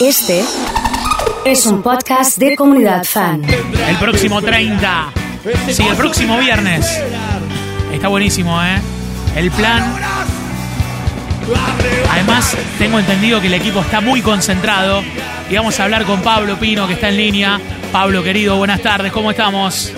Este 0.00 0.44
es 1.44 1.66
un 1.66 1.82
podcast 1.82 2.38
de 2.38 2.54
comunidad 2.54 3.02
fan. 3.02 3.42
El 3.44 3.96
próximo 3.96 4.40
30. 4.40 5.12
Sí, 5.70 5.82
el 5.82 5.96
próximo 5.96 6.38
viernes. 6.38 7.02
Está 7.92 8.06
buenísimo, 8.06 8.62
¿eh? 8.62 8.80
El 9.34 9.50
plan. 9.50 9.82
Además, 12.12 12.56
tengo 12.78 13.00
entendido 13.00 13.40
que 13.40 13.48
el 13.48 13.54
equipo 13.54 13.80
está 13.80 14.00
muy 14.00 14.22
concentrado. 14.22 15.02
Y 15.50 15.56
vamos 15.56 15.80
a 15.80 15.84
hablar 15.84 16.04
con 16.04 16.22
Pablo 16.22 16.56
Pino, 16.60 16.86
que 16.86 16.92
está 16.92 17.08
en 17.08 17.16
línea. 17.16 17.60
Pablo, 17.90 18.22
querido, 18.22 18.56
buenas 18.56 18.80
tardes, 18.80 19.10
¿cómo 19.10 19.32
estamos? 19.32 19.92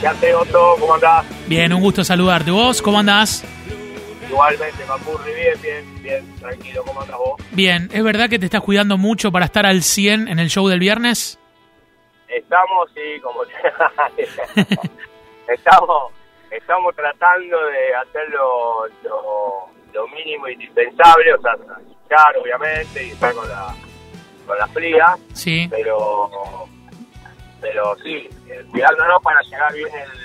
¿Qué 0.00 0.06
haces, 0.06 0.34
Otto? 0.34 0.76
¿Cómo 0.80 0.94
andás? 0.94 1.26
Bien, 1.46 1.70
un 1.74 1.80
gusto 1.82 2.02
saludarte. 2.04 2.50
¿Vos 2.50 2.80
cómo 2.80 2.98
andás? 2.98 3.44
Igualmente, 4.30 4.84
Macurri, 4.86 5.34
bien, 5.34 5.60
bien, 5.62 6.02
bien, 6.02 6.36
tranquilo. 6.38 6.84
¿Cómo 6.84 7.02
andás 7.02 7.18
vos? 7.18 7.40
Bien, 7.50 7.88
¿es 7.92 8.02
verdad 8.04 8.28
que 8.30 8.38
te 8.38 8.46
estás 8.46 8.62
cuidando 8.62 8.96
mucho 8.96 9.32
para 9.32 9.44
estar 9.44 9.66
al 9.66 9.82
100 9.82 10.28
en 10.28 10.38
el 10.38 10.48
show 10.48 10.68
del 10.68 10.78
viernes? 10.78 11.38
Estamos, 12.28 12.90
sí, 12.94 13.20
como... 13.20 13.42
estamos, 15.48 16.12
estamos 16.50 16.94
tratando 16.94 17.56
de 17.66 17.94
hacer 17.96 18.28
lo, 18.30 18.86
lo, 19.02 19.68
lo 19.92 20.08
mínimo 20.08 20.48
indispensable, 20.48 21.34
o 21.34 21.40
sea, 21.42 21.52
escuchar, 21.54 22.36
obviamente, 22.40 23.06
y 23.06 23.10
estar 23.10 23.34
con 23.34 23.48
la, 23.48 23.74
con 24.46 24.58
la 24.58 24.66
fría, 24.68 25.16
Sí. 25.32 25.66
pero, 25.70 26.30
pero 27.60 27.96
sí, 28.02 28.28
eh, 28.48 28.64
cuidándonos 28.70 29.22
para 29.22 29.40
llegar 29.42 29.72
bien 29.74 29.88
el, 29.92 30.19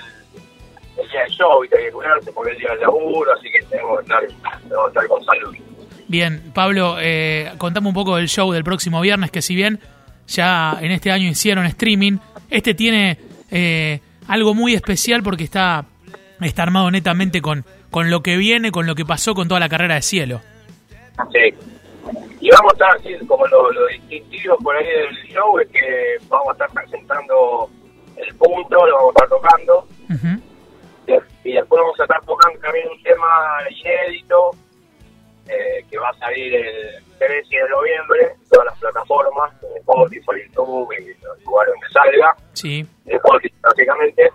el 1.02 1.08
día 1.10 1.20
del 1.22 1.30
show, 1.30 1.64
y 1.64 1.68
que 1.68 1.90
cuidarse 1.92 2.32
porque 2.32 2.52
el 2.52 2.58
día 2.58 2.70
del 2.70 2.80
laburo, 2.80 3.32
así 3.32 3.50
que 3.50 3.62
tenemos 3.66 3.98
que 3.98 4.02
estar, 4.02 4.26
tenemos 4.62 4.84
que 4.84 4.88
estar 4.88 5.08
con 5.08 5.24
salud. 5.24 5.56
Bien, 6.08 6.52
Pablo, 6.54 6.96
eh, 7.00 7.52
contame 7.58 7.88
un 7.88 7.94
poco 7.94 8.16
del 8.16 8.28
show 8.28 8.52
del 8.52 8.64
próximo 8.64 9.00
viernes, 9.00 9.30
que 9.30 9.42
si 9.42 9.54
bien 9.54 9.80
ya 10.26 10.78
en 10.80 10.92
este 10.92 11.10
año 11.10 11.28
hicieron 11.28 11.66
streaming, 11.66 12.18
este 12.48 12.74
tiene 12.74 13.18
eh, 13.50 14.00
algo 14.28 14.54
muy 14.54 14.74
especial 14.74 15.22
porque 15.22 15.44
está, 15.44 15.84
está 16.40 16.62
armado 16.62 16.90
netamente 16.90 17.42
con, 17.42 17.64
con 17.90 18.10
lo 18.10 18.22
que 18.22 18.36
viene, 18.36 18.70
con 18.70 18.86
lo 18.86 18.94
que 18.94 19.04
pasó 19.04 19.34
con 19.34 19.48
toda 19.48 19.60
la 19.60 19.68
carrera 19.68 19.96
de 19.96 20.02
cielo. 20.02 20.40
Sí. 21.32 21.54
Y 22.40 22.50
vamos 22.50 22.72
a 22.72 22.74
estar 22.74 22.96
así, 22.96 23.26
como 23.26 23.46
lo, 23.48 23.72
lo 23.72 23.86
distintivo 23.88 24.56
por 24.58 24.76
ahí 24.76 24.86
del 24.86 25.16
show 25.32 25.58
es 25.58 25.68
que 25.68 26.16
vamos 26.28 26.48
a 26.50 26.52
estar 26.52 26.70
presentando 26.70 27.68
el 28.16 28.34
punto, 28.36 28.86
lo 28.86 28.94
vamos 28.94 29.14
a 29.16 29.24
estar 29.24 29.28
tocando, 29.28 29.88
y 30.08 30.45
un 32.90 33.02
tema 33.02 33.58
inédito 33.70 34.50
eh, 35.48 35.84
que 35.90 35.98
va 35.98 36.10
a 36.10 36.14
salir 36.14 36.54
el 36.54 37.02
13 37.18 37.56
de 37.56 37.68
noviembre 37.68 38.32
en 38.34 38.48
todas 38.48 38.66
las 38.66 38.78
plataformas, 38.78 39.52
en 39.62 39.76
Spotify, 39.78 40.42
YouTube 40.48 40.92
y 40.92 41.24
los 41.24 41.44
lugares 41.44 41.74
donde 41.74 41.88
salga. 41.92 42.36
Sí, 42.52 42.86
en 43.06 43.16
Spotify, 43.16 43.54
básicamente. 43.62 44.30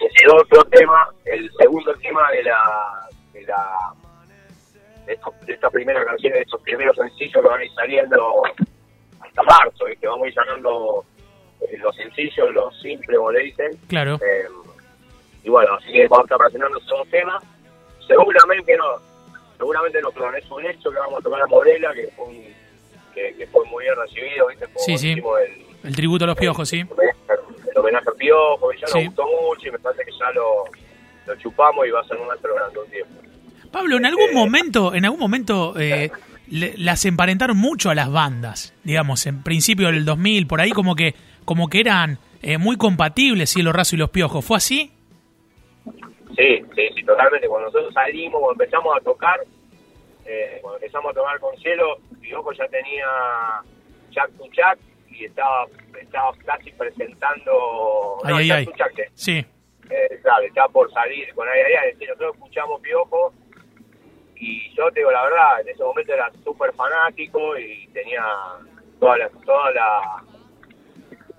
Y 0.00 0.24
el 0.24 0.30
otro 0.30 0.64
tema, 0.64 1.08
el 1.24 1.50
segundo 1.58 1.94
tema 1.96 2.30
de 2.32 2.42
la. 2.42 3.08
de 3.32 3.42
la 3.42 3.92
de, 5.06 5.52
esta 5.52 5.70
primera 5.70 6.04
canción, 6.04 6.32
de 6.32 6.40
estos 6.40 6.60
primeros 6.62 6.96
sencillos 6.96 7.32
que 7.32 7.48
van 7.48 7.60
a 7.60 7.64
ir 7.64 7.72
saliendo 7.74 8.42
hasta 9.20 9.42
marzo, 9.44 9.84
¿viste? 9.84 10.06
Vamos 10.06 10.24
a 10.24 10.28
ir 10.28 10.34
sacando 10.34 11.04
eh, 11.60 11.78
los 11.78 11.94
sencillos, 11.94 12.52
los 12.52 12.80
simples, 12.80 13.16
como 13.16 13.30
le 13.30 13.44
dicen. 13.44 13.70
claro. 13.88 14.16
Eh, 14.16 14.48
y 15.44 15.48
bueno, 15.48 15.74
así 15.74 15.92
que 15.92 16.08
vamos 16.08 16.28
a 16.28 16.34
estar 16.34 16.60
esos 16.60 16.86
dos 16.88 17.08
temas. 17.08 17.44
Seguramente 18.06 18.76
no, 18.76 18.84
seguramente 19.58 20.00
no, 20.00 20.10
pero 20.12 20.34
es 20.36 20.50
un 20.50 20.64
hecho 20.66 20.90
que 20.90 20.98
vamos 20.98 21.20
a 21.20 21.22
tocar 21.22 21.42
a 21.42 21.46
Morela, 21.46 21.92
que 21.94 22.08
fue, 22.16 22.26
un- 22.26 22.44
que, 23.14 23.34
que 23.36 23.46
fue 23.46 23.64
muy 23.66 23.84
bien 23.84 23.94
recibido, 23.96 24.46
¿viste? 24.48 24.66
Como 24.66 24.78
Sí, 24.84 24.98
sí. 24.98 25.10
el, 25.12 25.22
El 25.88 25.96
tributo 25.96 26.24
a 26.24 26.28
los 26.28 26.36
piojos, 26.36 26.68
sí. 26.68 26.80
el 26.80 27.78
homenaje 27.78 28.08
al 28.08 28.14
Piojo, 28.16 28.68
que 28.70 28.78
ya 28.78 28.86
Sí. 28.88 28.98
nos 28.98 29.04
gustó 29.06 29.24
mucho 29.26 29.68
y 29.68 29.70
me 29.70 29.78
parece 29.78 30.04
que 30.04 30.12
ya 30.12 30.30
lo, 30.32 30.64
lo 31.26 31.36
chupamos 31.40 31.86
y 31.86 31.90
va 31.90 32.00
a 32.00 32.04
ser 32.04 32.18
nuestro 32.18 32.52
durante 32.52 32.78
un 32.78 32.90
tiempo. 32.90 33.14
Pablo, 33.72 33.96
en 33.96 34.06
algún 34.06 34.30
Eh, 34.30 34.34
momento, 34.34 34.94
en 34.94 35.04
algún 35.04 35.20
momento 35.20 35.74
eh, 35.78 36.10
le- 36.48 36.74
las 36.78 37.04
emparentaron 37.04 37.56
mucho 37.56 37.90
a 37.90 37.94
las 37.94 38.10
bandas, 38.10 38.72
digamos, 38.84 39.26
en 39.26 39.42
principio 39.42 39.88
del 39.88 40.04
2000, 40.04 40.46
por 40.46 40.60
ahí 40.60 40.70
como 40.70 40.94
que, 40.94 41.14
como 41.44 41.68
que 41.68 41.80
eran 41.80 42.18
eh, 42.42 42.58
muy 42.58 42.76
compatibles 42.76 43.50
Cielo 43.50 43.72
Raso 43.72 43.96
y 43.96 43.98
los 43.98 44.10
Piojos. 44.10 44.44
¿Fue 44.44 44.56
así? 44.58 44.92
Sí, 46.36 46.62
sí, 46.74 46.88
sí, 46.94 47.02
totalmente. 47.04 47.48
Cuando 47.48 47.68
nosotros 47.68 47.94
salimos, 47.94 48.40
cuando 48.40 48.62
empezamos 48.64 48.96
a 48.96 49.00
tocar, 49.00 49.40
eh, 50.26 50.58
cuando 50.60 50.76
empezamos 50.78 51.10
a 51.10 51.14
tocar 51.14 51.40
con 51.40 51.56
Cielo, 51.58 51.96
Piojo 52.20 52.52
ya 52.52 52.66
tenía 52.68 53.06
Jack 54.10 54.30
Jack 54.52 54.78
y 55.10 55.24
estaba, 55.24 55.66
estaba 56.00 56.32
casi 56.44 56.70
presentando... 56.72 58.18
Ay, 58.24 58.30
no, 58.30 58.36
ay, 58.36 58.48
Jack 58.48 58.58
ay. 58.58 58.72
Jack, 58.76 58.98
eh, 58.98 59.10
Sí, 59.14 59.44
eh, 59.90 60.18
claro, 60.22 60.44
estaba 60.44 60.68
por 60.68 60.92
salir 60.92 61.32
con 61.34 61.48
Ay, 61.48 61.60
ay, 61.66 61.72
ay, 61.82 61.92
decir, 61.92 62.08
nosotros 62.08 62.34
escuchamos 62.34 62.80
Piojo 62.82 63.32
y 64.34 64.74
yo 64.74 64.90
te 64.90 65.00
digo 65.00 65.10
la 65.10 65.22
verdad, 65.24 65.60
en 65.62 65.68
ese 65.68 65.82
momento 65.82 66.12
era 66.12 66.30
súper 66.44 66.72
fanático 66.74 67.56
y 67.56 67.86
tenía 67.94 68.22
toda 69.00 69.16
la, 69.16 69.30
toda 69.46 69.70
la, 69.70 70.22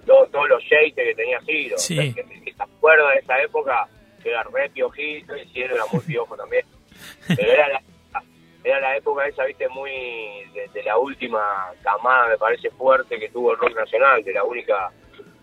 todo- 0.06 0.26
todos 0.28 0.50
los 0.50 0.64
shades 0.64 0.96
que 0.96 1.14
tenía 1.14 1.40
Ciro. 1.42 1.78
Sí. 1.78 2.00
O 2.00 2.02
sea, 2.02 2.14
que, 2.14 2.40
que 2.42 2.54
te 2.54 2.64
acuerdas 2.64 3.14
de 3.14 3.20
esa 3.20 3.40
época 3.44 3.88
que 4.28 4.32
era 4.34 4.44
re 4.44 4.70
piojito 4.70 5.36
y 5.38 5.46
Ciro 5.54 5.76
era 5.76 5.86
muy 5.92 6.02
piojo 6.02 6.36
también. 6.36 6.66
Pero 7.28 7.52
era 7.52 7.68
la, 7.70 7.82
era 8.64 8.80
la 8.82 8.98
época 8.98 9.26
esa, 9.28 9.46
viste, 9.46 9.70
muy 9.70 9.92
de, 10.54 10.68
de 10.74 10.84
la 10.84 10.98
última 10.98 11.42
camada, 11.84 12.28
me 12.28 12.38
parece 12.38 12.70
fuerte 12.72 13.18
que 13.20 13.30
tuvo 13.30 13.54
el 13.54 13.58
rock 13.58 13.76
nacional, 13.76 14.24
de 14.24 14.34
la 14.34 14.44
única 14.44 14.92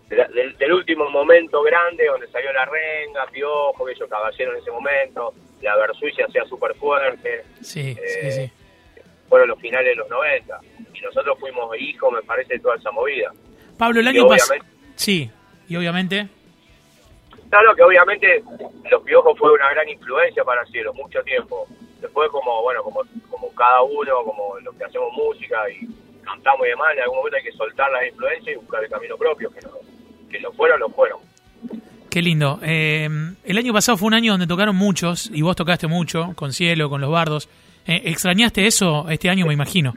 de 0.09 0.17
la- 0.17 0.27
del, 0.27 0.55
del 0.57 0.71
último 0.73 1.09
momento 1.09 1.63
grande 1.63 2.05
donde 2.05 2.27
salió 2.27 2.53
la 2.53 2.65
renga, 2.65 3.25
Piojo, 3.31 3.85
que 3.85 3.93
ellos 3.93 4.07
caballero 4.09 4.51
en 4.53 4.57
ese 4.61 4.69
momento, 4.69 5.33
la 5.61 5.75
Versuit 5.77 6.15
se 6.15 6.23
hacía 6.23 6.45
súper 6.45 6.75
fuerte, 6.75 7.43
sí, 7.61 7.95
sí, 7.95 7.99
Eh, 8.21 8.31
sí. 8.31 9.01
fueron 9.27 9.49
los 9.49 9.59
finales 9.59 9.87
de 9.89 9.95
los 9.95 10.07
90 10.09 10.59
y 10.93 11.01
nosotros 11.01 11.39
fuimos 11.39 11.75
hijos, 11.79 12.13
me 12.13 12.21
parece, 12.21 12.53
de 12.53 12.59
toda 12.59 12.75
esa 12.75 12.91
movida. 12.91 13.31
Pablo, 13.79 13.99
el 13.99 14.07
año 14.07 14.27
pasado... 14.27 14.59
Sí, 14.95 15.29
y 15.67 15.75
obviamente... 15.75 16.27
Claro 17.49 17.75
que 17.75 17.83
obviamente 17.83 18.43
los 18.89 19.03
Piojos 19.03 19.37
fue 19.37 19.53
una 19.53 19.69
gran 19.71 19.87
influencia 19.87 20.43
para 20.43 20.65
Cielo, 20.65 20.93
mucho 20.93 21.21
tiempo. 21.23 21.67
Después 22.01 22.29
como, 22.29 22.61
bueno, 22.61 22.83
como, 22.83 23.01
como 23.29 23.53
cada 23.55 23.81
uno, 23.81 24.23
como 24.23 24.59
los 24.59 24.75
que 24.75 24.83
hacemos 24.83 25.11
música 25.13 25.57
y 25.69 25.87
cantamos 26.23 26.65
y 26.65 26.69
demás, 26.69 26.93
en 26.95 27.03
algún 27.03 27.17
momento 27.17 27.37
hay 27.37 27.43
que 27.43 27.51
soltar 27.51 27.89
las 27.91 28.07
influencias 28.07 28.55
y 28.55 28.59
buscar 28.59 28.83
el 28.83 28.89
camino 28.89 29.17
propio, 29.17 29.49
que, 29.51 29.61
no, 29.61 29.69
que 30.29 30.39
lo 30.39 30.51
fueron, 30.53 30.79
lo 30.79 30.89
fueron. 30.89 31.19
Qué 32.09 32.21
lindo. 32.21 32.59
Eh, 32.63 33.07
el 33.43 33.57
año 33.57 33.73
pasado 33.73 33.97
fue 33.97 34.07
un 34.07 34.13
año 34.13 34.33
donde 34.33 34.47
tocaron 34.47 34.75
muchos, 34.75 35.29
y 35.33 35.41
vos 35.41 35.55
tocaste 35.55 35.87
mucho, 35.87 36.33
con 36.35 36.53
Cielo, 36.53 36.89
con 36.89 37.01
los 37.01 37.11
Bardos. 37.11 37.49
Eh, 37.85 38.01
¿Extrañaste 38.05 38.65
eso 38.65 39.09
este 39.09 39.29
año, 39.29 39.45
me 39.45 39.53
imagino? 39.53 39.93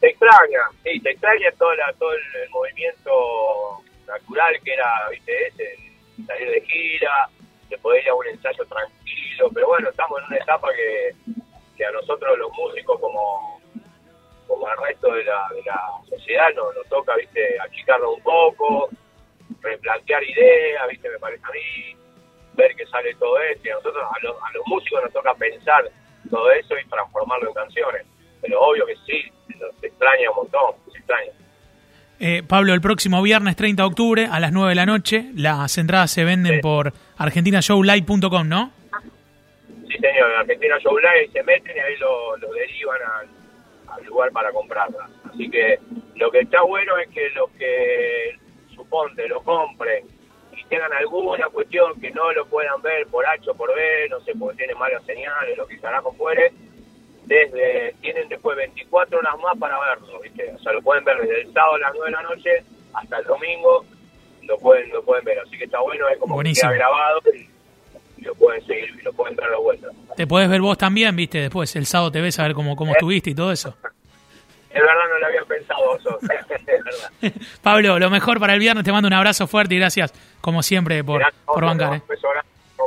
Se 0.00 0.08
extraña, 0.08 0.60
sí, 0.84 1.00
se 1.00 1.10
extraña 1.10 1.50
todo, 1.58 1.74
la, 1.74 1.92
todo 1.94 2.12
el, 2.12 2.42
el 2.42 2.50
movimiento 2.50 3.10
natural 4.06 4.60
que 4.62 4.72
era, 4.72 5.08
viste, 5.10 5.46
el 5.48 6.26
salir 6.26 6.50
de 6.50 6.60
gira, 6.62 7.28
de 7.68 7.78
poder 7.78 8.02
ir 8.02 8.10
a 8.10 8.14
un 8.14 8.26
ensayo 8.26 8.64
tranquilo, 8.66 9.50
pero 9.52 9.66
bueno, 9.68 9.88
estamos 9.90 10.20
en 10.20 10.26
una 10.26 10.36
etapa 10.36 10.68
que, 10.72 11.14
que 11.76 11.84
a 11.84 11.90
nosotros 11.90 12.38
los 12.38 12.52
músicos 12.52 12.98
como, 13.00 13.60
como 14.46 14.66
al 14.66 14.78
resto 14.86 15.12
de 15.12 15.24
la, 15.24 15.48
de 15.54 15.62
la 15.62 15.80
sociedad 16.08 16.48
nos, 16.54 16.74
nos 16.74 16.86
toca, 16.88 17.16
viste, 17.16 17.58
achicarnos 17.60 18.16
un 18.16 18.22
poco, 18.22 18.88
replantear 19.60 20.22
ideas, 20.22 20.88
viste, 20.88 21.10
me 21.10 21.18
parece 21.18 21.44
a 21.44 21.50
mí, 21.50 21.96
ver 22.54 22.74
que 22.74 22.86
sale 22.86 23.14
todo 23.16 23.38
esto, 23.40 23.68
y 23.68 23.70
a 23.70 23.74
nosotros, 23.74 24.04
a 24.04 24.18
los, 24.22 24.36
a 24.36 24.52
los 24.54 24.66
músicos 24.66 25.02
nos 25.02 25.12
toca 25.12 25.34
pensar 25.34 25.90
todo 26.30 26.50
eso 26.52 26.78
y 26.78 26.88
transformarlo 26.88 27.48
en 27.48 27.54
canciones, 27.54 28.06
pero 28.40 28.60
obvio 28.60 28.86
que 28.86 28.96
sí, 29.06 29.30
se 29.80 29.86
extraña 29.86 30.30
un 30.30 30.36
montón, 30.36 30.74
se 30.92 30.98
extraña. 30.98 31.32
Eh, 32.18 32.42
Pablo, 32.46 32.72
el 32.72 32.80
próximo 32.80 33.20
viernes 33.22 33.56
30 33.56 33.82
de 33.82 33.86
octubre 33.86 34.28
a 34.30 34.40
las 34.40 34.52
9 34.52 34.70
de 34.70 34.74
la 34.74 34.86
noche, 34.86 35.26
las 35.34 35.76
entradas 35.76 36.10
se 36.10 36.24
venden 36.24 36.54
Sí. 36.56 36.60
por 36.62 36.92
argentinashowlive.com, 37.18 38.48
¿no? 38.48 38.72
Sí, 39.88 39.98
señor, 39.98 40.30
en 40.32 40.36
Argentina 40.38 40.78
Show 40.80 40.96
Live 40.98 41.30
se 41.32 41.42
meten 41.42 41.76
y 41.76 41.80
ahí 41.80 41.96
lo, 41.98 42.36
lo 42.38 42.52
derivan 42.52 42.98
al, 43.20 43.96
al 43.98 44.04
lugar 44.06 44.30
para 44.32 44.50
comprarlas. 44.50 45.10
Así 45.32 45.50
que 45.50 45.78
lo 46.16 46.30
que 46.30 46.40
está 46.40 46.62
bueno 46.62 46.96
es 46.98 47.08
que 47.10 47.28
los 47.30 47.50
que, 47.52 48.36
suponte, 48.74 49.28
lo 49.28 49.42
compren 49.42 50.04
y 50.56 50.64
tengan 50.64 50.92
alguna 50.94 51.46
cuestión 51.50 52.00
que 52.00 52.10
no 52.10 52.32
lo 52.32 52.46
puedan 52.46 52.80
ver 52.82 53.06
por 53.08 53.26
H 53.26 53.50
o 53.50 53.54
por 53.54 53.74
B, 53.74 54.08
no 54.10 54.20
sé, 54.20 54.32
porque 54.38 54.56
tienen 54.56 54.78
malas 54.78 55.04
señales, 55.04 55.56
lo 55.56 55.66
que 55.66 55.78
carajo 55.78 56.12
fuere, 56.14 56.52
desde, 57.26 57.94
tienen 58.00 58.28
después 58.28 58.56
24 58.56 59.18
horas 59.18 59.34
más 59.42 59.56
para 59.58 59.78
verlo, 59.80 60.20
¿viste? 60.20 60.52
O 60.54 60.58
sea, 60.60 60.72
lo 60.72 60.80
pueden 60.82 61.04
ver 61.04 61.18
desde 61.20 61.42
el 61.42 61.52
sábado 61.52 61.74
a 61.74 61.78
las 61.78 61.92
9 61.94 62.06
de 62.06 62.12
la 62.12 62.22
noche 62.22 62.50
hasta 62.94 63.18
el 63.18 63.24
domingo, 63.26 63.84
lo 64.42 64.58
pueden 64.58 64.88
lo 64.90 65.02
pueden 65.04 65.24
ver. 65.24 65.38
Así 65.40 65.58
que 65.58 65.64
está 65.64 65.80
bueno, 65.80 66.08
es 66.08 66.18
como 66.18 66.34
que 66.34 66.36
Buenísimo. 66.36 66.70
queda 66.70 66.78
grabado 66.78 67.20
y, 67.34 67.48
y 68.18 68.22
lo 68.24 68.34
pueden 68.36 68.64
seguir 68.66 68.90
y 68.98 69.02
lo 69.02 69.12
pueden 69.12 69.36
dar 69.36 69.48
a 69.48 69.50
la 69.50 69.58
vuelta. 69.58 69.88
Te 70.16 70.26
podés 70.26 70.48
ver 70.48 70.60
vos 70.60 70.78
también, 70.78 71.14
viste, 71.14 71.40
después 71.40 71.74
el 71.76 71.84
sábado 71.86 72.10
te 72.10 72.20
ves 72.20 72.38
a 72.38 72.44
ver 72.44 72.54
cómo, 72.54 72.74
cómo 72.76 72.92
estuviste 72.92 73.30
y 73.30 73.34
todo 73.34 73.52
eso. 73.52 73.76
Es 74.70 74.82
verdad, 74.82 74.94
no 75.10 75.18
lo 75.18 75.26
había 75.26 75.42
pensado, 75.44 75.90
Oso. 75.90 76.18
Es 76.66 76.84
verdad. 76.84 77.32
Pablo, 77.62 77.98
lo 77.98 78.10
mejor 78.10 78.38
para 78.38 78.52
el 78.54 78.60
viernes. 78.60 78.84
Te 78.84 78.92
mando 78.92 79.06
un 79.08 79.14
abrazo 79.14 79.46
fuerte 79.46 79.74
y 79.74 79.78
gracias, 79.78 80.12
como 80.40 80.62
siempre, 80.62 81.02
por, 81.02 81.22
por 81.46 81.64
bancar. 81.64 81.94
eh. 81.94 82.00
un 82.02 82.08
beso 82.08 82.28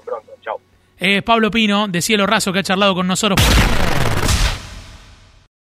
pronto. 0.05 0.31
Chao. 0.41 0.57
Eh, 0.99 1.21
Pablo 1.23 1.49
Pino, 1.49 1.87
de 1.87 2.01
Cielo 2.01 2.25
Raso, 2.27 2.53
que 2.53 2.59
ha 2.59 2.63
charlado 2.63 2.93
con 2.93 3.07
nosotros. 3.07 3.39